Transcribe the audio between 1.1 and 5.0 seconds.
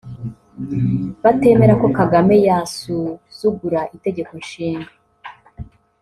batemera ko Kagame yasuzugura itegekonshinga